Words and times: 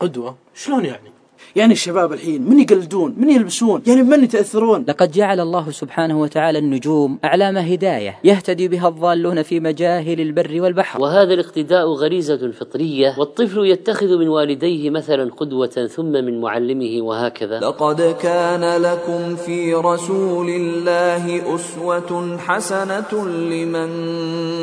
قدوة؟ 0.00 0.36
شلون 0.54 0.84
يعني؟ 0.84 1.10
يعني 1.56 1.72
الشباب 1.72 2.12
الحين 2.12 2.42
من 2.42 2.60
يقلدون؟ 2.60 3.14
من 3.18 3.30
يلبسون؟ 3.30 3.82
يعني 3.86 4.02
من 4.02 4.24
يتأثرون؟ 4.24 4.84
لقد 4.88 5.10
جعل 5.10 5.40
الله 5.40 5.70
سبحانه 5.70 6.20
وتعالى 6.20 6.58
النجوم 6.58 7.18
أعلام 7.24 7.56
هداية 7.56 8.18
يهتدي 8.24 8.68
بها 8.68 8.88
الضالون 8.88 9.42
في 9.42 9.60
مجاهل 9.60 10.20
البر 10.20 10.60
والبحر. 10.60 11.00
وهذا 11.00 11.34
الاقتداء 11.34 11.86
غريزة 11.86 12.50
فطرية 12.50 13.14
والطفل 13.18 13.66
يتخذ 13.66 14.18
من 14.18 14.28
والديه 14.28 14.90
مثلا 14.90 15.30
قدوة 15.30 15.86
ثم 15.90 16.12
من 16.12 16.40
معلمه 16.40 17.02
وهكذا. 17.02 17.60
لقد 17.60 18.16
كان 18.22 18.82
لكم 18.82 19.36
في 19.36 19.74
رسول 19.74 20.48
الله 20.50 21.54
أسوة 21.54 22.38
حسنة 22.38 23.26
لمن 23.26 23.90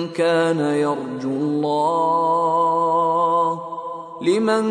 كان 0.08 0.60
يرجو 0.60 1.30
الله. 1.30 2.56
لمن 4.22 4.64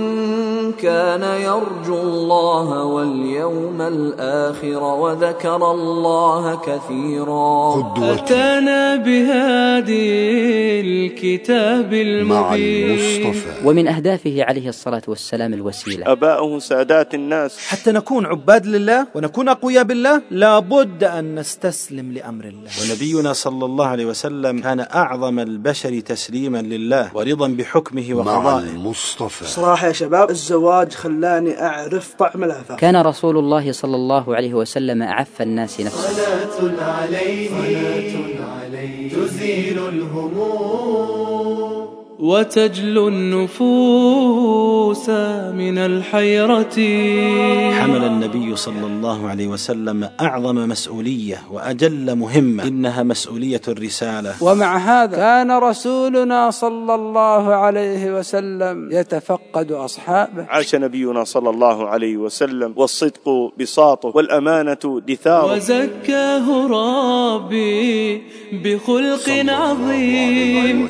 كان 0.72 1.22
يرجو 1.22 2.00
الله 2.00 2.84
واليوم 2.84 3.80
الآخر 3.80 4.82
وذكر 4.82 5.70
الله 5.70 6.54
كثيرا. 6.56 7.94
أتانا 7.98 8.96
بهادي 8.96 10.80
الكتاب 10.80 11.92
المبين. 11.92 13.34
ومن 13.64 13.88
أهدافه 13.88 14.36
عليه 14.44 14.68
الصلاة 14.68 15.02
والسلام 15.08 15.54
الوسيلة. 15.54 16.12
أباؤه 16.12 16.58
سادات 16.58 17.14
الناس. 17.14 17.58
حتى 17.68 17.92
نكون 17.92 18.26
عباد 18.26 18.66
لله 18.66 19.06
ونكون 19.14 19.48
أقوياء 19.48 19.84
بالله 19.84 20.22
لابد 20.30 21.04
أن 21.04 21.34
نستسلم 21.34 22.12
لأمر 22.12 22.44
الله. 22.44 22.70
ونبينا 22.80 23.32
صلى 23.32 23.64
الله 23.64 23.86
عليه 23.86 24.06
وسلم 24.06 24.60
كان 24.60 24.80
أعظم 24.80 25.38
البشر 25.38 26.00
تسليما 26.00 26.62
لله 26.62 27.10
ورضا 27.14 27.48
بحكمه 27.48 28.14
وقضائه. 28.14 28.70
المصطفى. 28.70 29.33
صراحة 29.42 29.86
يا 29.86 29.92
شباب 29.92 30.30
الزواج 30.30 30.92
خلاني 30.92 31.62
أعرف 31.62 32.14
طعم 32.14 32.44
العفاف 32.44 32.78
كان 32.78 32.96
رسول 32.96 33.38
الله 33.38 33.72
صلى 33.72 33.96
الله 33.96 34.36
عليه 34.36 34.54
وسلم 34.54 35.02
أعف 35.02 35.42
الناس 35.42 35.80
نفسه. 35.80 36.12
صلاة 36.12 36.82
عليه 36.82 37.50
تزيل 39.08 39.78
الهموم. 39.88 41.73
وتجلو 42.18 43.08
النفوس 43.08 45.08
من 45.60 45.78
الحيرة. 45.78 46.76
حمل 47.80 48.04
النبي 48.04 48.56
صلى 48.56 48.86
الله 48.86 49.28
عليه 49.28 49.46
وسلم 49.46 50.08
أعظم 50.20 50.68
مسؤولية 50.68 51.42
وأجل 51.52 52.14
مهمة 52.14 52.64
إنها 52.64 53.02
مسؤولية 53.02 53.60
الرسالة. 53.68 54.34
ومع 54.40 54.76
هذا 54.76 55.16
كان 55.16 55.52
رسولنا 55.52 56.50
صلى 56.50 56.94
الله 56.94 57.54
عليه 57.54 58.18
وسلم 58.18 58.88
يتفقد 58.92 59.72
أصحابه. 59.72 60.46
عاش 60.48 60.74
نبينا 60.74 61.24
صلى 61.24 61.50
الله 61.50 61.88
عليه 61.88 62.16
وسلم 62.16 62.72
والصدق 62.76 63.52
بساطه 63.60 64.12
والأمانة 64.14 65.00
دثاره. 65.08 65.52
وزكاه 65.52 66.66
ربي 66.66 68.22
بخلق 68.52 69.28
عظيم. 69.48 70.88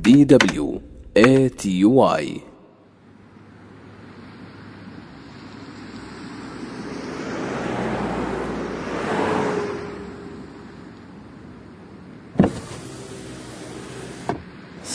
d 0.06 0.08
w 0.26 0.68
a 1.16 1.50
t 1.50 1.86
y. 1.86 2.49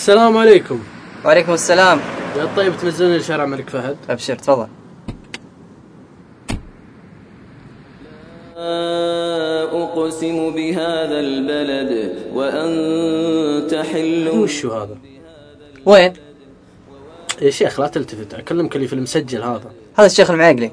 السلام 0.04 0.36
عليكم. 0.36 0.80
وعليكم 1.24 1.52
السلام. 1.52 2.00
يا 2.36 2.48
طيب 2.56 2.76
تنزلني 2.76 3.18
لشارع 3.18 3.44
الملك 3.44 3.70
فهد؟ 3.70 3.96
أبشر 4.10 4.34
تفضل. 4.34 4.68
أقسم 9.72 10.50
بهذا 10.50 11.20
البلد 11.20 12.18
وأنت 12.32 13.74
حل 13.74 14.28
وشو 14.28 14.72
هذا؟ 14.72 14.98
وين؟ 15.86 16.12
يا 17.42 17.50
شيخ 17.50 17.80
لا 17.80 17.88
تلتفت 17.88 18.34
أكلمك 18.34 18.76
اللي 18.76 18.86
في 18.86 18.92
المسجل 18.92 19.42
هذا. 19.42 19.70
هذا 19.96 20.06
الشيخ 20.06 20.30
المعقلي. 20.30 20.72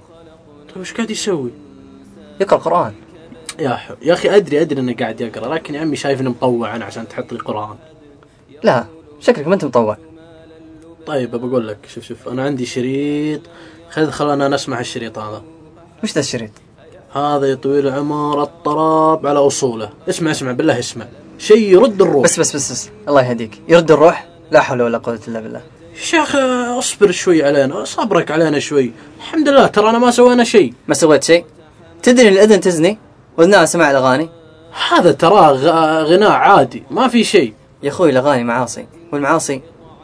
طيب 0.69 0.77
وش 0.77 0.93
قاعد 0.93 1.11
يسوي؟ 1.11 1.51
يقرأ 2.41 2.59
قرآن 2.59 2.93
يا 3.59 3.69
حو. 3.69 3.95
يا 4.01 4.13
أخي 4.13 4.35
أدري 4.35 4.61
أدري 4.61 4.81
إنه 4.81 4.95
قاعد 4.95 5.21
يقرأ 5.21 5.55
لكن 5.55 5.75
يا 5.75 5.81
عمي 5.81 5.95
شايف 5.95 6.21
اني 6.21 6.29
مطوع 6.29 6.75
أنا 6.75 6.85
عشان 6.85 7.07
تحط 7.07 7.33
لي 7.33 7.39
قرآن. 7.39 7.75
لا. 8.63 8.85
شكلك 9.21 9.47
ما 9.47 9.53
انت 9.53 9.65
مطوع 9.65 9.97
طيب 11.07 11.35
بقول 11.35 11.67
لك 11.67 11.77
شوف 11.93 12.03
شوف 12.03 12.27
أنا 12.27 12.43
عندي 12.43 12.65
شريط. 12.65 13.41
خذ 13.89 14.09
خلنا 14.09 14.47
نسمع 14.47 14.79
الشريط 14.79 15.17
هذا. 15.17 15.41
وش 16.03 16.13
ذا 16.13 16.19
الشريط؟ 16.19 16.51
هذا 17.13 17.47
يا 17.47 17.55
طويل 17.55 17.87
العمر 17.87 18.43
الطراب 18.43 19.27
على 19.27 19.39
أصوله. 19.39 19.89
اسمع 20.09 20.31
اسمع 20.31 20.51
بالله 20.51 20.79
اسمع. 20.79 21.05
شيء 21.37 21.73
يرد 21.73 22.01
الروح. 22.01 22.23
بس 22.23 22.39
بس 22.39 22.55
بس, 22.55 22.71
بس. 22.71 22.89
الله 23.07 23.29
يهديك. 23.29 23.61
يرد 23.67 23.91
الروح؟ 23.91 24.27
لا 24.51 24.61
حول 24.61 24.81
ولا 24.81 24.97
قوة 24.97 25.19
إلا 25.27 25.39
بالله. 25.39 25.61
شيخ 26.01 26.35
اصبر 26.77 27.11
شوي 27.11 27.43
علينا 27.43 27.83
صبرك 27.83 28.31
علينا 28.31 28.59
شوي. 28.59 28.91
الحمد 29.17 29.49
لله 29.49 29.67
ترى 29.67 29.89
أنا 29.89 29.99
ما 29.99 30.11
سوينا 30.11 30.43
شيء. 30.43 30.73
ما 30.87 30.93
سويت 30.93 31.23
شيء؟ 31.23 31.45
تدري 32.03 32.27
الأذن 32.29 32.59
تزني؟ 32.59 32.97
واذنها 33.37 33.65
سماع 33.65 33.91
الأغاني؟ 33.91 34.29
هذا 34.91 35.11
تراه 35.11 35.51
غ- 35.51 36.03
غناء 36.05 36.31
عادي 36.31 36.83
ما 36.91 37.07
في 37.07 37.23
شيء. 37.23 37.53
يا 37.83 37.89
أخوي 37.89 38.09
الاغاني 38.09 38.43
معاصي 38.43 38.85
والمعاصي 39.13 39.61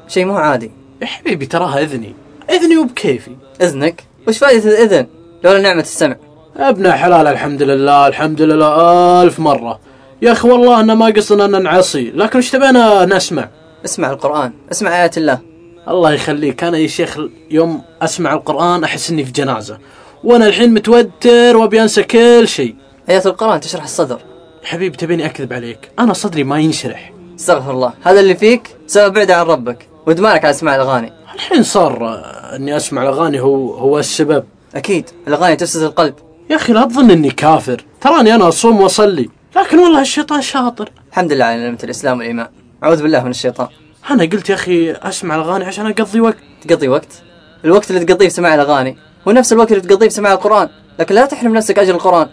شيء 0.08 0.26
مو 0.26 0.38
عادي. 0.38 0.72
يا 1.02 1.08
حبيبي 1.08 1.46
تراها 1.46 1.82
إذني. 1.82 2.16
إذني 2.50 2.78
وبكيفي 2.78 3.32
إذنك؟ 3.62 4.04
وش 4.28 4.38
فائدة 4.38 4.70
الإذن؟ 4.70 5.08
لولا 5.44 5.62
نعمة 5.62 5.82
السمع. 5.82 6.16
ابن 6.58 6.92
حلال 6.92 7.28
الحمد 7.28 7.64
لله 7.64 8.08
الحمد 8.08 8.42
لله 8.42 9.24
ألف 9.24 9.40
مرة. 9.40 9.80
يا 10.22 10.32
أخي 10.32 10.50
والله 10.50 10.80
أنا 10.80 10.96
ما 10.96 11.06
قصدنا 11.06 11.46
أن 11.46 11.64
نعصي 11.64 12.12
لكن 12.12 12.40
إيش 12.40 12.52
تبينا 12.52 13.06
نسمع؟ 13.06 13.50
اسمع 13.86 14.12
القرآن 14.12 14.54
اسمع 14.72 15.02
آيات 15.02 15.18
الله. 15.18 15.40
الله 15.88 16.14
يخليك. 16.14 16.64
أنا 16.64 16.78
يا 16.78 16.88
شيخ 16.88 17.18
يوم 17.52 17.82
أسمع 18.02 18.34
القرآن 18.34 18.84
أحس 18.84 19.10
إني 19.10 19.26
في 19.26 19.32
جنازة 19.32 19.78
وأنا 20.24 20.48
الحين 20.48 20.74
متوتر 20.74 21.58
وأبي 21.58 21.82
أنسى 21.82 22.04
كل 22.04 22.48
شيء. 22.48 22.76
آيات 23.10 23.26
القرآن 23.26 23.60
تشرح 23.60 23.84
الصدر. 23.84 24.20
حبيبي 24.64 24.98
تبيني 24.98 25.26
أكذب 25.26 25.54
عليك 25.54 25.92
أنا 26.00 26.14
صدري 26.14 26.44
ما 26.44 26.60
ينشرح. 26.60 27.14
استغفر 27.40 27.72
الله. 27.72 27.94
هذا 28.04 28.20
اللي 28.20 28.36
فيك 28.36 28.76
سبب 28.88 29.14
بعد 29.14 29.32
عن 29.32 29.46
ربك. 29.46 29.88
وادمانك 30.08 30.46
على 30.46 30.54
سماع 30.54 30.76
الأغاني. 30.76 31.14
الحين 31.36 31.64
صار 31.64 32.24
إني 32.56 32.78
أسمع 32.78 33.04
الأغاني 33.04 33.40
هو 33.40 33.74
هو 33.74 34.00
السبب. 34.00 34.44
أكيد. 34.76 35.10
الأغاني 35.28 35.56
تفسد 35.56 35.82
القلب. 35.82 36.14
يا 36.50 36.56
أخي 36.56 36.74
لا 36.74 36.86
تظن 36.86 37.12
إني 37.12 37.32
كافر. 37.32 37.86
تراني 38.02 38.36
أنا 38.36 38.48
أصوم 38.48 38.82
وأصلي. 38.82 39.30
لكن 39.56 39.80
والله 39.80 40.02
الشيطان 40.02 40.42
شاطر. 40.42 40.92
الحمد 41.10 41.34
لله 41.34 41.46
على 41.46 41.64
نعمة 41.64 41.80
الإسلام 41.84 42.18
والإيمان. 42.18 42.48
أعوذ 42.84 43.02
بالله 43.02 43.24
من 43.24 43.30
الشيطان. 43.30 43.68
أنا 44.12 44.24
قلت 44.24 44.50
يا 44.50 44.56
أخي 44.56 44.92
أسمع 44.92 45.36
الأغاني 45.36 45.66
عشان 45.66 45.86
أقضي 45.88 46.22
وقت. 46.22 46.38
تقضي 46.68 46.88
وقت؟ 46.88 47.22
الوقت 47.66 47.92
اللي 47.92 48.06
تقضيه 48.06 48.28
في 48.28 48.34
سماع 48.34 48.56
الأغاني. 48.56 48.98
هو 49.28 49.32
نفس 49.32 49.54
الوقت 49.54 49.72
اللي 49.72 49.82
تقضيه 49.82 50.08
في 50.08 50.14
سماع 50.14 50.34
القرآن. 50.34 50.70
لكن 51.00 51.16
لا 51.16 51.26
تحرم 51.26 51.54
نفسك 51.54 51.80
اجر 51.80 51.96
القرآن. 51.96 52.30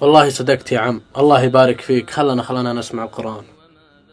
والله 0.00 0.28
صدقت 0.28 0.72
يا 0.72 0.78
عم. 0.78 1.00
الله 1.18 1.42
يبارك 1.42 1.80
فيك. 1.80 2.10
خلنا 2.10 2.42
خلنا 2.42 2.72
نسمع 2.72 3.04
القرآن. 3.04 3.55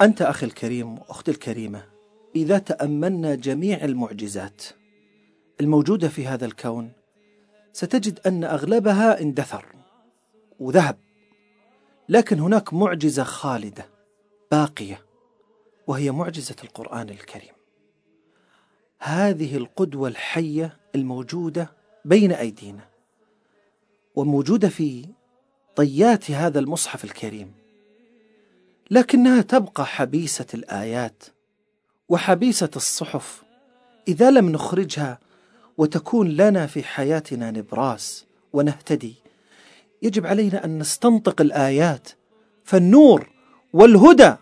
أنت 0.03 0.21
أخي 0.21 0.45
الكريم 0.45 0.99
وأختي 0.99 1.31
الكريمة 1.31 1.85
إذا 2.35 2.57
تأملنا 2.57 3.35
جميع 3.35 3.83
المعجزات 3.83 4.63
الموجودة 5.61 6.07
في 6.07 6.27
هذا 6.27 6.45
الكون 6.45 6.91
ستجد 7.73 8.19
أن 8.25 8.43
أغلبها 8.43 9.21
اندثر 9.21 9.65
وذهب. 10.59 10.97
لكن 12.09 12.39
هناك 12.39 12.73
معجزة 12.73 13.23
خالدة 13.23 13.85
باقية 14.51 15.05
وهي 15.87 16.11
معجزة 16.11 16.55
القرآن 16.63 17.09
الكريم. 17.09 17.53
هذه 18.99 19.57
القدوة 19.57 20.07
الحية 20.07 20.77
الموجودة 20.95 21.71
بين 22.05 22.31
أيدينا 22.31 22.89
وموجودة 24.15 24.69
في 24.69 25.05
طيات 25.75 26.31
هذا 26.31 26.59
المصحف 26.59 27.03
الكريم. 27.03 27.62
لكنها 28.93 29.41
تبقى 29.41 29.85
حبيسة 29.85 30.45
الآيات 30.53 31.23
وحبيسة 32.09 32.69
الصحف. 32.75 33.43
إذا 34.07 34.31
لم 34.31 34.49
نخرجها 34.49 35.19
وتكون 35.77 36.29
لنا 36.29 36.67
في 36.67 36.83
حياتنا 36.83 37.51
نبراس 37.51 38.25
ونهتدي 38.53 39.15
يجب 40.01 40.25
علينا 40.25 40.65
أن 40.65 40.79
نستنطق 40.79 41.41
الآيات 41.41 42.09
فالنور 42.63 43.29
والهدى 43.73 44.35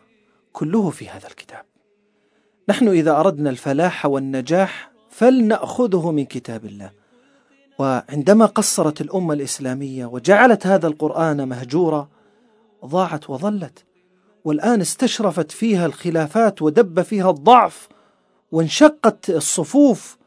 كله 0.54 0.89
في 0.89 1.09
هذا 1.09 1.27
الكتاب. 1.27 1.63
نحن 2.69 2.88
إذا 2.88 3.12
أردنا 3.12 3.50
الفلاح 3.50 4.06
والنجاح 4.06 4.92
فلنأخذه 5.09 6.12
من 6.12 6.25
كتاب 6.25 6.65
الله. 6.65 6.92
وعندما 7.80 8.45
قصرت 8.45 9.01
الأمة 9.01 9.33
الإسلامية 9.33 10.06
وجعلت 10.06 10.68
هذا 10.68 10.88
القرآن 10.88 11.47
مهجورا 11.47 12.09
ضاعت 12.86 13.30
وظلت. 13.30 13.83
والآن 14.45 14.81
استشرفت 14.81 15.51
فيها 15.51 15.85
الخلافات 15.85 16.61
ودب 16.61 17.01
فيها 17.01 17.29
الضعف 17.29 17.88
وانشقت 18.51 19.29
الصفوف. 19.29 20.17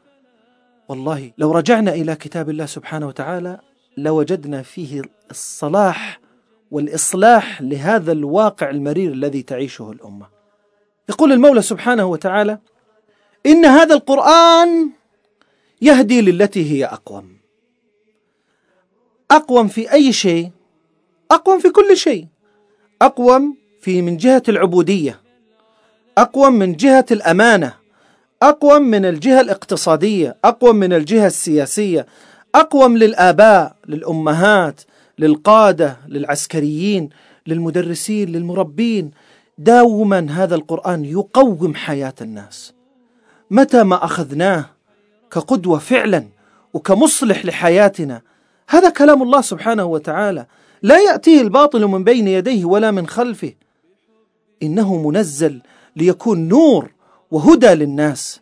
والله 0.89 1.31
لو 1.37 1.51
رجعنا 1.51 1.93
إلى 1.93 2.15
كتاب 2.15 2.49
الله 2.49 2.65
سبحانه 2.65 3.07
وتعالى 3.07 3.59
لوجدنا 3.97 4.61
فيه 4.61 5.01
الصلاح 5.31 6.19
والإصلاح 6.71 7.61
لهذا 7.61 8.11
الواقع 8.11 8.69
المرير 8.69 9.11
الذي 9.11 9.41
تعيشه 9.43 9.91
الأمة. 9.91 10.27
يقول 11.09 11.31
المولى 11.31 11.61
سبحانه 11.61 12.05
وتعالى 12.05 12.59
إن 13.45 13.65
هذا 13.65 13.95
القرآن 13.95 14.89
يهدي 15.81 16.21
للتي 16.21 16.71
هي 16.71 16.85
أقوم. 16.85 17.37
أقوم 19.31 19.67
في 19.67 19.91
أي 19.93 20.13
شيء؟ 20.13 20.51
أقوم 21.31 21.59
في 21.59 21.69
كل 21.69 21.97
شيء. 21.97 22.27
أقوم 23.01 23.57
في 23.85 24.01
من 24.01 24.17
جهة 24.17 24.43
العبودية 24.49 25.19
أقوم 26.17 26.53
من 26.53 26.75
جهة 26.75 27.05
الأمانة 27.11 27.73
أقوم 28.43 28.81
من 28.81 29.05
الجهة 29.05 29.41
الاقتصادية 29.41 30.37
أقوم 30.45 30.75
من 30.75 30.93
الجهة 30.93 31.27
السياسية 31.27 32.05
أقوم 32.55 32.97
للآباء 32.97 33.75
للأمهات 33.87 34.81
للقادة 35.19 35.97
للعسكريين 36.07 37.09
للمدرسين 37.47 38.29
للمربين. 38.29 39.11
داوما 39.57 40.27
هذا 40.31 40.55
القرآن 40.55 41.05
يقوم 41.05 41.75
حياة 41.75 42.15
الناس. 42.21 42.73
متى 43.51 43.83
ما 43.83 44.05
أخذناه 44.05 44.65
كقدوة 45.31 45.79
فعلا 45.79 46.27
وكمصلح 46.73 47.45
لحياتنا 47.45 48.21
هذا 48.69 48.89
كلام 48.89 49.21
الله 49.21 49.41
سبحانه 49.41 49.85
وتعالى. 49.85 50.45
لا 50.81 50.97
يأتيه 50.97 51.41
الباطل 51.41 51.85
من 51.85 52.03
بين 52.03 52.27
يديه 52.27 52.65
ولا 52.65 52.91
من 52.91 53.07
خلفه. 53.07 53.53
إنه 54.65 55.09
منزل 55.09 55.61
ليكون 55.95 56.47
نور 56.47 56.91
وهدى 57.31 57.67
للناس. 57.67 58.41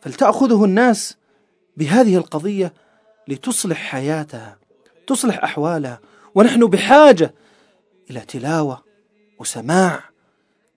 فلتأخذه 0.00 0.64
الناس 0.64 1.16
بهذه 1.76 2.16
القضية 2.16 2.72
لتصلح 3.28 3.76
حياتها 3.76 4.58
تصلح 5.06 5.44
أحوالها 5.44 6.00
ونحن 6.34 6.66
بحاجة 6.66 7.34
إلى 8.10 8.20
تلاوة 8.20 8.82
وسماع. 9.38 10.04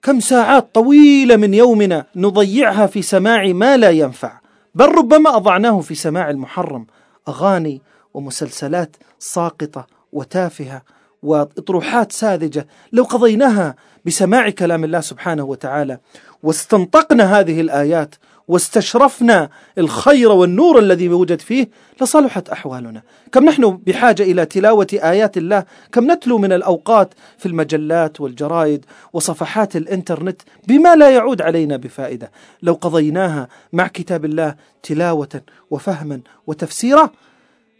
كم 0.02 0.20
ساعات 0.20 0.74
طويلة 0.74 1.36
من 1.36 1.54
يومنا 1.54 2.06
نضيعها 2.16 2.86
في 2.86 3.02
سماع 3.02 3.46
ما 3.46 3.76
لا 3.76 3.90
ينفع. 3.90 4.40
بل 4.74 4.86
ربما 4.86 5.36
أضعناه 5.36 5.80
في 5.80 5.94
سماع 5.94 6.30
المحرم. 6.30 6.86
أغاني 7.28 7.82
ومسلسلات 8.14 8.96
ساقطة 9.18 9.86
وتافهة 10.12 10.82
وإطروحات 11.22 12.12
ساذجة. 12.12 12.66
لو 12.92 13.02
قضيناها 13.02 13.74
بسماع 14.04 14.50
كلام 14.50 14.84
الله 14.84 15.00
سبحانه 15.00 15.44
وتعالى 15.44 15.98
واستنطقنا 16.42 17.40
هذه 17.40 17.60
الآيات 17.60 18.14
واستشرفنا 18.48 19.50
الخير 19.78 20.32
والنور 20.32 20.78
الذي 20.78 21.04
يوجد 21.04 21.40
فيه 21.40 21.68
لصلحت 22.00 22.48
أحوالنا، 22.48 23.02
كم 23.32 23.44
نحن 23.44 23.76
بحاجة 23.86 24.22
إلى 24.22 24.46
تلاوة 24.46 24.86
آيات 24.92 25.36
الله، 25.36 25.64
كم 25.92 26.12
نتلو 26.12 26.38
من 26.38 26.52
الأوقات 26.52 27.14
في 27.38 27.46
المجلات 27.46 28.20
والجرائد 28.20 28.84
وصفحات 29.12 29.76
الإنترنت 29.76 30.42
بما 30.68 30.96
لا 30.96 31.10
يعود 31.10 31.42
علينا 31.42 31.76
بفائدة، 31.76 32.30
لو 32.62 32.72
قضيناها 32.72 33.48
مع 33.72 33.86
كتاب 33.86 34.24
الله 34.24 34.54
تلاوة 34.82 35.42
وفهما 35.70 36.20
وتفسيرا 36.46 37.10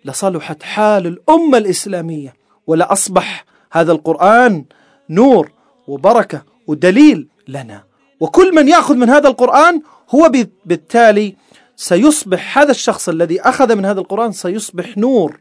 لصلحت 0.04 0.62
حال 0.62 1.06
الأمة 1.06 1.58
الإسلامية. 1.58 2.39
ولاصبح 2.66 3.44
هذا 3.72 3.92
القرآن 3.92 4.64
نور 5.10 5.52
وبركة 5.88 6.42
ودليل 6.66 7.28
لنا، 7.48 7.84
وكل 8.20 8.54
من 8.54 8.68
يأخذ 8.68 8.94
من 8.94 9.10
هذا 9.10 9.28
القرآن 9.28 9.82
هو 10.14 10.32
بالتالي 10.64 11.36
سيصبح 11.76 12.58
هذا 12.58 12.70
الشخص 12.70 13.08
الذي 13.08 13.40
أخذ 13.40 13.76
من 13.76 13.84
هذا 13.84 14.00
القرآن 14.00 14.32
سيصبح 14.32 14.98
نور 14.98 15.40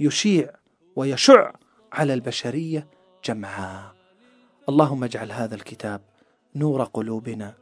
يشيع 0.00 0.50
ويشع 0.96 1.52
على 1.92 2.14
البشرية 2.14 2.86
جمعاء. 3.24 3.92
اللهم 4.68 5.04
اجعل 5.04 5.32
هذا 5.32 5.54
الكتاب 5.54 6.00
نور 6.56 6.84
قلوبنا 6.84 7.54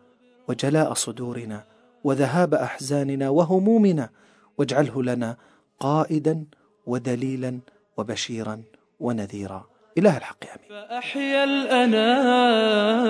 وجلاء 0.49 0.94
صدورنا 0.94 1.65
وذهاب 2.05 2.55
أحزاننا 2.55 3.29
وهمومنا 3.29 4.11
واجعله 4.59 5.03
لنا 5.03 5.37
قائدا 5.81 6.44
ودليلا 6.87 7.59
وبشيرا 8.00 8.62
ونذيرا. 9.00 9.62
إله 9.99 10.17
الحق 10.17 10.44
آمين. 10.44 10.69
فأحيا 10.70 11.44
الأنام 11.44 13.05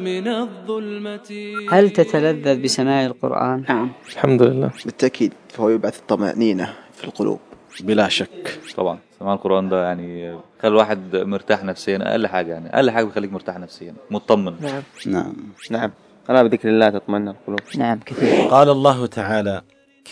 من 0.00 0.28
الظلمة. 0.28 1.30
هل 1.70 1.90
تتلذذ 1.90 2.62
بسماع 2.62 3.06
القرآن؟ 3.06 3.64
نعم. 3.68 3.92
الحمد 4.12 4.42
لله. 4.42 4.70
بالتأكيد 4.84 5.32
فهو 5.48 5.68
يبعث 5.68 5.98
الطمأنينة 5.98 6.74
في 6.92 7.04
القلوب. 7.04 7.40
بلا 7.80 8.08
شك 8.08 8.60
طبعا. 8.76 8.98
سماع 9.18 9.34
القرآن 9.34 9.68
ده 9.68 9.84
يعني 9.84 10.38
خلي 10.60 10.70
الواحد 10.70 11.16
مرتاح 11.16 11.64
نفسيا 11.64 12.10
أقل 12.10 12.26
حاجة 12.26 12.52
يعني. 12.52 12.74
أقل 12.74 12.90
حاجة 12.90 13.04
بيخليك 13.04 13.32
مرتاح 13.32 13.58
نفسيا 13.58 13.94
مطمن. 14.10 14.54
نعم. 14.60 14.82
نعم. 15.06 15.32
نعم. 15.70 15.90
ألا 16.30 16.42
بذكر 16.42 16.68
الله 16.68 16.88
تطمئن 16.88 17.28
القلوب. 17.28 17.60
نعم 17.76 17.98
كثير. 18.06 18.48
قال 18.48 18.68
الله 18.68 19.06
تعالى 19.06 19.62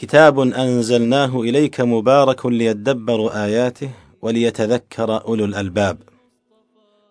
كتاب 0.01 0.41
أنزلناه 0.41 1.41
إليك 1.41 1.81
مبارك 1.81 2.47
ليدبروا 2.47 3.45
آياته 3.45 3.91
وليتذكر 4.23 5.25
أولو 5.25 5.45
الألباب. 5.45 5.99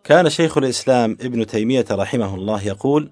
كان 0.03 0.29
شيخ 0.29 0.57
الإسلام 0.57 1.17
ابن 1.21 1.47
تيمية 1.47 1.85
رحمه 1.91 2.35
الله 2.35 2.67
يقول 2.67 3.09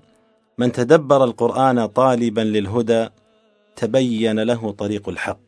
من 0.57 0.71
تدبر 0.71 1.23
القرآن 1.23 1.85
طالبا 1.85 2.41
للهدى 2.41 3.07
تبين 3.75 4.39
له 4.39 4.71
طريق 4.71 5.09
الحق. 5.09 5.39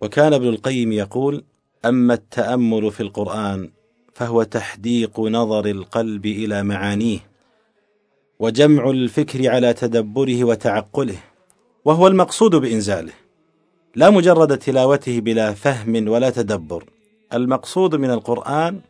وكان 0.00 0.32
ابن 0.32 0.48
القيم 0.48 0.92
يقول 0.92 1.44
أما 1.84 2.14
التأمل 2.14 2.90
في 2.90 3.00
القرآن 3.02 3.70
فهو 4.14 4.42
تحديق 4.42 5.20
نظر 5.20 5.66
القلب 5.66 6.26
إلى 6.26 6.62
معانيه 6.62 7.18
وجمع 8.38 8.90
الفكر 8.90 9.50
على 9.50 9.72
تدبره 9.72 10.44
وتعقله 10.44 11.18
وهو 11.84 12.06
المقصود 12.06 12.56
بإنزاله 12.56 13.12
لا 13.94 14.10
مجرد 14.10 14.58
تلاوته 14.58 15.20
بلا 15.20 15.54
فهم 15.54 16.08
ولا 16.08 16.30
تدبر. 16.30 16.84
المقصود 17.32 17.94
من 17.94 18.10
القرآن 18.10 18.80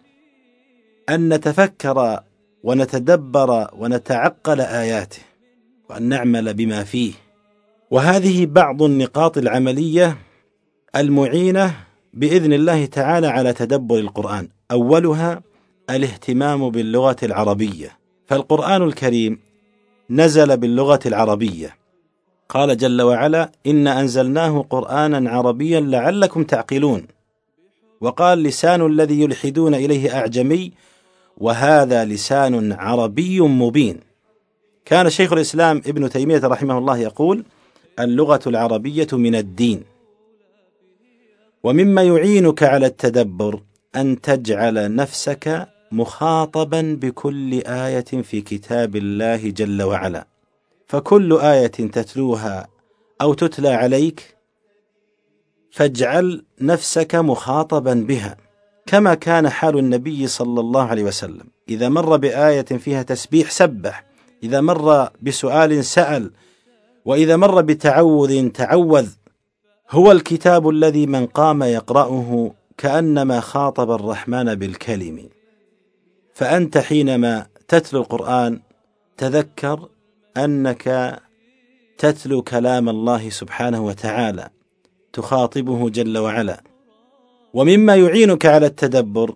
أن 1.09 1.35
نتفكر 1.35 2.21
ونتدبر 2.65 3.71
ونتعقل 3.79 4.61
آياته 4.61 5.19
وأن 5.91 6.03
نعمل 6.03 6.55
بما 6.55 6.85
فيه. 6.85 7.13
وهذه 7.91 8.47
بعض 8.47 8.83
النقاط 8.83 9.39
العملية 9.39 10.19
المعينة 10.97 11.75
بإذن 12.15 12.53
الله 12.53 12.87
تعالى 12.87 13.27
على 13.27 13.53
تدبر 13.53 13.99
القرآن. 13.99 14.49
أولها 14.71 15.43
الاهتمام 15.91 16.71
باللغة 16.71 17.17
العربية. 17.23 17.99
فالقرآن 18.27 18.83
الكريم 18.83 19.39
نزل 20.11 20.57
باللغة 20.57 21.01
العربية. 21.07 21.80
قال 22.51 22.77
جل 22.77 23.03
وعلا 23.03 23.53
إن 23.67 23.87
أنزلناه 23.87 24.67
قرآنا 24.71 25.31
عربيا 25.31 25.81
لعلكم 25.81 26.45
تعقلون. 26.45 27.07
وقال 28.01 28.43
لسان 28.43 28.87
الذي 28.87 29.21
يلحدون 29.21 29.75
إليه 29.75 30.17
أعجمي 30.17 30.73
وهذا 31.39 32.05
لسان 32.05 32.73
عربي 32.73 33.41
مبين. 33.41 34.01
كان 34.85 35.11
شيخ 35.11 35.33
الإسلام 35.33 35.83
ابن 35.87 36.11
تيمية 36.11 36.41
رحمه 36.45 36.79
الله 36.79 36.99
يقول 36.99 37.45
اللغة 38.01 38.41
العربية 38.47 39.09
من 39.13 39.35
الدين. 39.35 39.83
ومما 41.63 42.03
يعينك 42.03 42.63
على 42.63 42.87
التدبر 42.87 43.61
أن 43.97 44.21
تجعل 44.21 44.95
نفسك 44.95 45.69
مخاطبا 45.93 46.99
بكل 47.03 47.63
آية 47.67 48.11
في 48.23 48.41
كتاب 48.41 48.97
الله 48.97 49.51
جل 49.51 49.83
وعلا. 49.83 50.27
فكل 50.91 51.39
آية 51.39 51.67
تتلوها 51.67 52.69
أو 53.21 53.35
تتلى 53.35 53.69
عليك 53.69 54.37
فاجعل 55.71 56.45
نفسك 56.61 57.15
مخاطبا 57.15 57.95
بها 57.95 58.37
كما 58.87 59.15
كان 59.15 59.49
حال 59.49 59.79
النبي 59.79 60.27
صلى 60.27 60.61
الله 60.61 60.83
عليه 60.83 61.05
وسلم. 61.05 61.47
إذا 61.69 61.89
مر 61.89 62.17
بآية 62.17 62.63
فيها 62.63 63.03
تسبيح 63.03 63.51
سبح 63.51 64.05
إذا 64.43 64.61
مر 64.61 65.09
بسؤال 65.23 65.85
سأل 65.85 66.31
وإذا 67.05 67.37
مر 67.37 67.61
بتعوذ 67.61 68.49
تعوذ 68.49 69.09
هو 69.91 70.13
الكتاب 70.13 70.69
الذي 70.69 71.07
من 71.07 71.27
قام 71.27 71.63
يقرأه 71.63 72.55
كأنما 72.79 73.41
خاطب 73.41 73.91
الرحمن 73.91 74.55
بالكلم. 74.55 75.29
فأنت 76.35 76.79
حينما 76.79 77.47
تتلو 77.69 78.01
القرآن 78.01 78.61
تذكر 79.17 79.89
أنك 80.37 81.19
تتلو 81.99 82.43
كلام 82.43 82.89
الله 82.89 83.31
سبحانه 83.31 83.87
وتعالى 83.87 84.51
تخاطبه 85.13 85.91
جل 85.91 86.19
وعلا. 86.19 86.63
ومما 87.55 87.97
يعينك 87.97 88.47
على 88.47 88.67
التدبر 88.67 89.35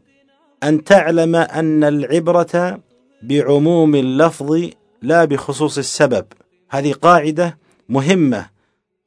أن 0.63 0.85
تعلم 0.85 1.37
أن 1.37 1.85
العبرة 1.85 2.81
بعموم 3.23 3.95
اللفظ 3.95 4.71
لا 5.03 5.25
بخصوص 5.25 5.79
السبب. 5.79 6.27
هذه 6.71 6.93
قاعدة 6.93 7.59
مهمة 7.89 8.47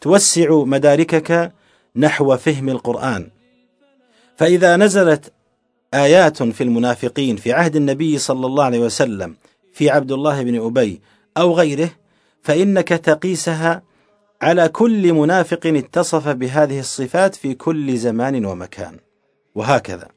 توسع 0.02 0.64
مداركك 0.64 1.54
نحو 1.96 2.38
فهم 2.38 2.70
القرآن. 2.70 3.30
فإذا 4.36 4.76
نزلت 4.76 5.34
آيات 5.94 6.44
في 6.44 6.64
المنافقين 6.64 7.36
في 7.36 7.54
عهد 7.54 7.76
النبي 7.76 8.18
صلى 8.18 8.46
الله 8.46 8.64
عليه 8.64 8.80
وسلم 8.80 9.36
في 9.74 9.90
عبد 9.90 10.12
الله 10.12 10.44
بن 10.44 10.66
أبي 10.66 11.02
أو 11.38 11.54
غيره 11.54 11.90
فإنك 12.42 12.88
تقيسها 12.88 13.84
على 14.42 14.70
كل 14.70 15.14
منافق 15.14 15.60
اتصف 15.66 16.28
بهذه 16.28 16.80
الصفات 16.80 17.36
في 17.36 17.54
كل 17.54 17.98
زمان 17.98 18.46
ومكان. 18.46 18.98
وهكذا. 19.56 20.08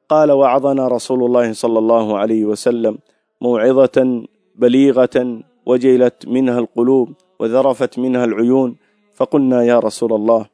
قال 0.10 0.32
وعظنا 0.32 0.88
رسول 0.88 1.24
الله 1.24 1.54
صلى 1.54 1.80
الله 1.80 2.18
عليه 2.18 2.46
وسلم 2.46 2.98
موعظة 3.42 4.26
بليغة 4.56 5.40
وجلت 5.66 6.28
منها 6.28 6.60
القلوب 6.60 7.14
وذرفت 7.40 8.00
منها 8.00 8.26
العيون 8.26 8.76
فقلنا 9.16 9.64
يا 9.64 9.80
رسول 9.80 10.14
الله 10.14 10.46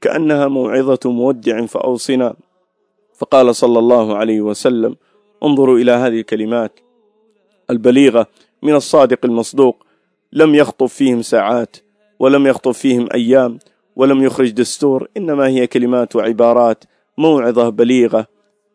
كأنها 0.00 0.48
موعظة 0.48 0.98
مودع 1.04 1.66
فأوصنا. 1.66 2.34
فقال 3.14 3.56
صلى 3.56 3.78
الله 3.78 4.16
عليه 4.16 4.40
وسلم 4.40 4.96
انظروا 5.42 5.78
إلى 5.78 5.92
هذه 5.92 6.20
الكلمات. 6.20 6.80
البليغة 7.70 8.26
من 8.62 8.74
الصادق 8.74 9.18
المصدوق 9.24 9.86
لم 10.32 10.54
يخطب 10.54 10.86
فيهم 10.86 11.22
ساعات 11.22 11.76
ولم 12.18 12.46
يخطب 12.46 12.72
فيهم 12.72 13.08
أيام 13.14 13.58
ولم 13.96 14.22
يخرج 14.22 14.50
دستور 14.50 15.08
إنما 15.16 15.48
هي 15.48 15.66
كلمات 15.66 16.16
وعبارات 16.16 16.84
موعظة 17.18 17.68
بليغة. 17.68 18.33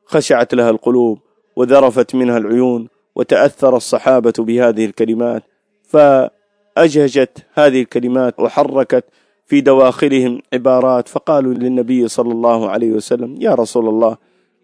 خشعت 0.09 0.53
لها 0.53 0.69
القلوب 0.69 1.19
وذرفت 1.55 2.15
منها 2.15 2.37
العيون 2.37 2.87
وتأثر 3.15 3.77
الصحابة 3.77 4.33
بهذه 4.39 4.85
الكلمات 4.85 5.43
فأجهجت 5.83 7.45
هذه 7.53 7.81
الكلمات 7.81 8.39
وحركت 8.39 9.05
في 9.45 9.61
دواخلهم 9.61 10.41
عبارات 10.53 11.07
فقالوا 11.07 11.53
للنبي 11.53 12.07
صلى 12.07 12.31
الله 12.31 12.69
عليه 12.69 12.91
وسلم 12.91 13.35
يا 13.39 13.55
رسول 13.55 13.87
الله 13.89 14.17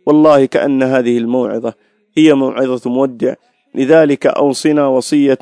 والله 0.06 0.46
كأن 0.46 0.84
هذه 0.84 1.18
الموعظة 1.18 1.74
هي 2.18 2.34
موعظة 2.34 2.90
مودع 2.90 3.34
لذلك 3.76 4.28
أوصنا 4.28 4.88
وصية 4.88 5.40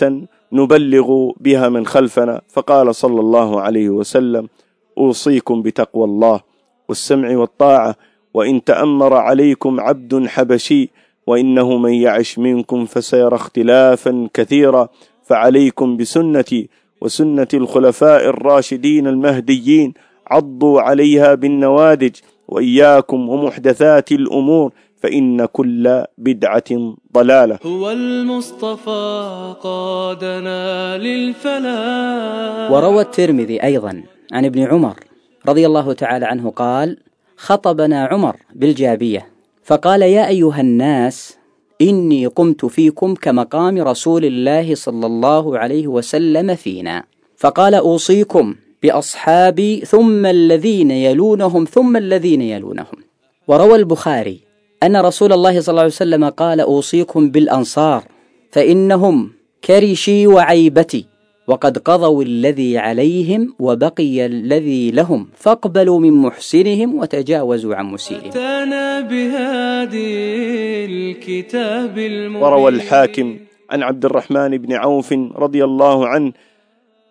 نبلغ 0.54 1.32
بها 1.40 1.70
من 1.70 1.86
خلفنا. 1.86 2.42
فقال 2.48 2.96
صلى 2.96 3.20
الله 3.20 3.62
عليه 3.62 3.90
وسلم 3.90 4.50
أوصيكم 4.98 5.62
بتقوى 5.62 6.04
الله 6.04 6.42
والسمع 6.90 7.38
والطاعة 7.38 7.96
وإن 8.34 8.64
تأمر 8.64 9.14
عليكم 9.14 9.80
عبد 9.80 10.28
حبشي 10.28 10.90
وإنه 11.28 11.78
من 11.78 11.94
يعش 11.94 12.40
منكم 12.40 12.86
فسيرى 12.86 13.36
اختلافا 13.36 14.30
كثيرا 14.34 14.88
فعليكم 15.24 15.98
بسنتي 15.98 16.70
وسنة 17.02 17.48
الخلفاء 17.54 18.26
الراشدين 18.26 19.08
المهديين 19.08 19.94
عضوا 20.28 20.82
عليها 20.82 21.36
بالنوادج 21.36 22.16
وإياكم 22.48 23.30
ومحدثات 23.30 24.12
الأمور 24.12 24.72
فإن 25.04 25.46
كل 25.46 26.04
بدعة 26.18 26.96
ضلالة. 27.14 27.60
هو 27.66 27.92
المصطفى 27.92 29.54
قادنا 29.62 30.98
للفلاح. 30.98 32.72
وروى 32.72 33.02
الترمذي 33.02 33.64
أيضا 33.64 34.04
عن 34.32 34.46
ابن 34.46 34.64
عمر 34.64 34.96
رضي 35.48 35.66
الله 35.66 35.94
تعالى 35.94 36.26
عنه 36.26 36.50
قال 36.50 36.98
خطبنا 37.44 38.06
عمر 38.06 38.36
بالجابية 38.56 39.28
فقال 39.64 40.02
يا 40.02 40.28
أيها 40.28 40.62
الناس 40.62 41.38
إني 41.82 42.28
قمت 42.28 42.66
فيكم 42.66 43.16
كمقام 43.16 43.82
رسول 43.82 44.26
الله 44.26 44.76
صلى 44.76 45.06
الله 45.06 45.58
عليه 45.58 45.88
وسلم 45.88 46.56
فينا. 46.56 47.04
فقال 47.38 47.76
أوصيكم 47.76 48.56
بأصحابي 48.84 49.80
ثم 49.80 50.26
الذين 50.26 50.92
يلونهم 50.92 51.64
ثم 51.66 51.98
الذين 51.98 52.42
يلونهم. 52.42 52.98
وروى 53.48 53.76
البخاري 53.76 54.40
أن 54.84 54.96
رسول 54.98 55.34
الله 55.34 55.62
صلى 55.62 55.72
الله 55.72 55.82
عليه 55.82 55.94
وسلم 55.94 56.30
قال 56.30 56.60
أوصيكم 56.60 57.30
بالأنصار 57.30 58.04
فإنهم 58.52 59.32
كرشي 59.64 60.28
وعيبتي. 60.28 61.13
وقد 61.48 61.78
قضوا 61.78 62.24
الذي 62.24 62.78
عليهم 62.78 63.56
وبقي 63.60 64.26
الذي 64.26 64.92
لهم 64.92 65.28
فاقبلوا 65.36 66.00
من 66.00 66.14
محسنهم 66.14 66.96
وتجاوزوا 67.00 67.76
عن 67.76 67.86
مسيئهم. 67.86 68.32
وروى 72.36 72.72
الحاكم 72.72 73.38
عن 73.70 73.84
عبد 73.84 74.06
الرحمن 74.06 74.58
بن 74.58 74.74
عوف 74.74 75.14
رضي 75.36 75.64
الله 75.64 76.08
عنه 76.08 76.32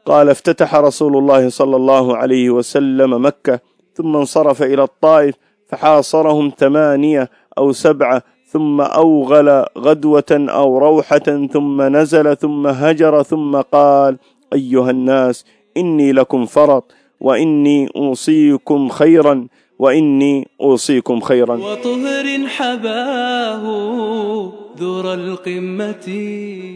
قال 0.06 0.28
افتتح 0.28 0.74
رسول 0.74 1.16
الله 1.16 1.48
صلى 1.48 1.76
الله 1.76 2.16
عليه 2.16 2.50
وسلم 2.50 3.26
مكة 3.26 3.60
ثم 3.94 4.16
انصرف 4.16 4.62
إلى 4.62 4.82
الطائف 4.82 5.34
فحاصرهم 5.68 6.52
ثمانية 6.58 7.30
أو 7.58 7.72
سبعة 7.72 8.22
ثم 8.52 8.80
أوغل 8.80 9.64
غدوة 9.78 10.30
أو 10.30 10.78
روحة 10.78 11.48
ثم 11.52 11.82
نزل 11.96 12.36
ثم 12.36 12.66
هجر 12.66 13.22
ثم 13.22 13.56
قال 13.56 14.18
أيها 14.52 14.90
الناس 14.90 15.44
إني 15.76 16.12
لكم 16.12 16.46
فرط 16.46 16.92
وإني 17.20 17.88
أوصيكم 17.96 18.88
خيرا 18.88 19.46
وإني 19.78 20.48
أوصيكم 20.60 21.20
خيرا. 21.20 21.56
وطهر 21.56 22.26
حباه 22.46 23.64
ذر 24.78 25.14
القمة. 25.14 26.06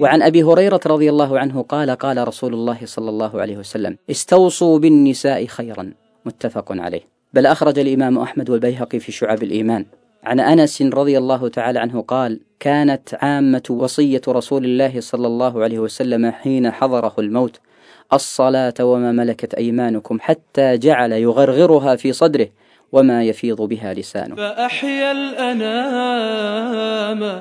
وعن 0.00 0.22
أبي 0.22 0.42
هريرة 0.42 0.80
رضي 0.86 1.10
الله 1.10 1.38
عنه 1.38 1.62
قال 1.62 1.90
قال 1.90 2.28
رسول 2.28 2.54
الله 2.54 2.78
صلى 2.84 3.10
الله 3.10 3.40
عليه 3.40 3.56
وسلم 3.56 3.96
استوصوا 4.10 4.78
بالنساء 4.78 5.46
خيرا. 5.46 5.92
متفق 6.26 6.72
عليه. 6.72 7.00
بل 7.34 7.46
أخرج 7.46 7.78
الإمام 7.78 8.18
أحمد 8.18 8.50
والبيهقي 8.50 8.98
في 8.98 9.12
شعب 9.12 9.42
الإيمان. 9.42 9.86
عن 10.26 10.40
أنس 10.40 10.82
رضي 10.82 11.18
الله 11.18 11.48
تعالى 11.48 11.78
عنه 11.78 12.00
قال 12.02 12.40
كانت 12.60 13.14
عامة 13.22 13.62
وصية 13.70 14.20
رسول 14.28 14.64
الله 14.64 15.00
صلى 15.00 15.26
الله 15.26 15.62
عليه 15.62 15.78
وسلم 15.78 16.30
حين 16.30 16.70
حضره 16.70 17.14
الموت. 17.18 17.60
الصلاة 18.12 18.74
وما 18.80 19.12
ملكت 19.12 19.54
أيمانكم 19.54 20.18
حتى 20.20 20.76
جعل 20.76 21.12
يغرغرها 21.12 21.96
في 21.96 22.12
صدره 22.12 22.48
وما 22.92 23.24
يفيض 23.24 23.62
بها 23.62 23.94
لسانه. 23.94 24.34
فأحيا 24.36 25.12
الأنام 25.12 26.32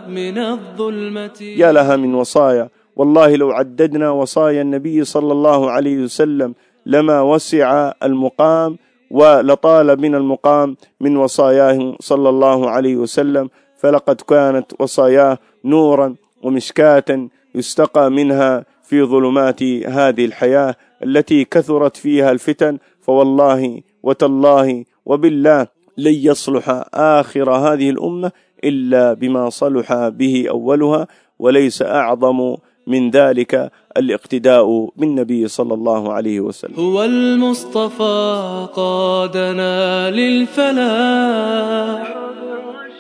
من 0.10 0.38
الظلمة. 0.38 1.42
يا 1.42 1.72
لها 1.72 1.96
من 1.96 2.16
وصايا. 2.16 2.70
والله 2.96 3.36
لو 3.36 3.52
عددنا 3.52 4.10
وصايا 4.10 4.62
النبي 4.62 5.04
صلى 5.04 5.32
الله 5.32 5.72
عليه 5.72 5.98
وسلم 5.98 6.56
لما 6.86 7.22
وسع 7.22 7.92
المقام 8.04 8.78
ولطال 9.12 9.96
بنا 9.96 10.18
المقام 10.18 10.78
من 11.02 11.18
وصاياه 11.18 11.96
صلى 12.00 12.30
الله 12.30 12.70
عليه 12.70 12.96
وسلم 12.96 13.50
فلقد 13.78 14.22
كانت 14.22 14.72
وصاياه 14.80 15.38
نورا 15.66 16.16
ومشكاة 16.44 17.28
يستقى 17.56 18.12
منها 18.12 18.66
في 18.84 19.04
ظلمات 19.04 19.64
هذه 19.64 20.26
الحياة 20.26 20.76
التي 21.04 21.46
كثرت 21.46 21.98
فيها 21.98 22.32
الفتن. 22.32 22.78
فوالله 23.06 23.82
وتالله 24.04 24.86
وبالله 25.06 25.68
لن 25.98 26.14
يصلح 26.14 26.84
آخر 26.94 27.52
هذه 27.52 27.90
الأمة 27.90 28.32
إلا 28.64 29.14
بما 29.14 29.50
صلح 29.50 30.08
به 30.08 30.46
أولها 30.50 31.08
وليس 31.40 31.82
أعظم 31.82 32.58
من 32.88 33.10
ذلك 33.10 33.72
الاقتداء 33.98 34.90
بالنبي 34.96 35.48
صلى 35.48 35.74
الله 35.74 36.14
عليه 36.14 36.40
وسلم. 36.40 36.74
هو 36.78 37.04
المصطفى 37.04 38.68
قادنا 38.76 40.12
للفلاح 40.12 42.16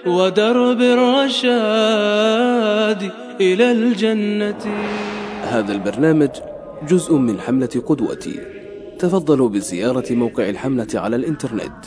ودرب 0.07 0.81
الرشاد 0.81 1.51
إلى 3.41 3.71
الجنة. 3.71 4.65
هذا 5.43 5.73
البرنامج 5.73 6.29
جزء 6.89 7.13
من 7.13 7.39
حملة 7.39 7.83
قدوتي. 7.85 8.39
تفضلوا 8.99 9.49
بزيارة 9.49 10.13
موقع 10.13 10.49
الحملة 10.49 10.87
على 10.95 11.15
الإنترنت 11.15 11.85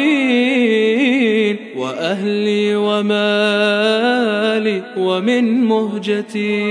وأهلي 1.77 2.77
ومالي 2.77 4.83
ومن 4.99 5.65
مهجتي. 5.65 6.67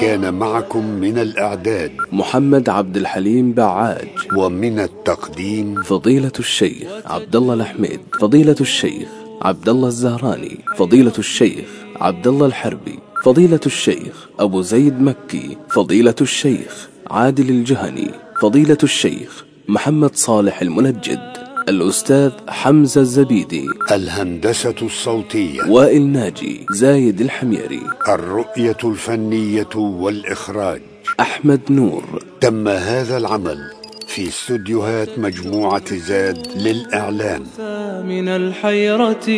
كان 0.00 0.34
معكم 0.34 0.86
من 0.86 1.18
الإعداد. 1.18 1.92
محمد 2.12 2.68
عبد 2.68 2.96
الحليم 2.96 3.52
بعاج 3.52 4.08
ومن 4.36 4.78
التقديم 4.78 5.82
فضيلة 5.82 6.32
الشيخ 6.38 6.88
عبد 7.06 7.36
الله 7.36 7.54
الحميد 7.54 8.00
فضيلة 8.20 8.56
الشيخ 8.60 9.08
عبد 9.42 9.68
الله 9.68 9.88
الزهراني 9.88 10.58
فضيلة 10.76 11.12
الشيخ 11.18 11.64
عبد 12.00 12.26
الله 12.26 12.46
الحربي. 12.46 12.98
فضيلة 13.22 13.60
الشيخ 13.66 14.28
أبو 14.40 14.62
زيد 14.62 15.00
مكي 15.02 15.56
فضيلة 15.70 16.14
الشيخ 16.20 16.88
عادل 17.10 17.50
الجهني 17.50 18.10
فضيلة 18.40 18.78
الشيخ 18.82 19.44
محمد 19.68 20.16
صالح 20.16 20.62
المنجد 20.62 21.32
الأستاذ 21.68 22.30
حمزة 22.48 23.00
الزبيدي. 23.00 23.66
الهندسة 23.92 24.74
الصوتية. 24.82 25.62
وائل 25.68 26.06
ناجي 26.06 26.66
زايد 26.70 27.20
الحميري. 27.20 27.82
الرؤية 28.08 28.76
الفنية 28.84 29.76
والإخراج. 29.76 30.80
أحمد 31.20 31.60
نور. 31.70 32.24
تم 32.40 32.68
هذا 32.68 33.16
العمل 33.16 33.58
في 34.06 34.28
استوديوهات 34.28 35.18
مجموعة 35.18 35.96
زاد 35.96 36.46
للإعلام. 36.56 37.42
من 38.06 38.28
الحيرة 38.28 39.28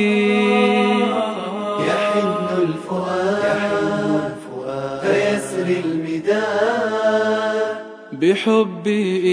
يحن 1.88 2.29
الفؤاد. 2.62 3.13
بحب 8.12 8.87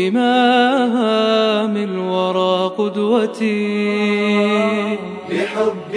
إمام 0.07 1.77
الورى 1.77 2.71
قدوتي. 2.77 3.61
بحب 5.29 5.93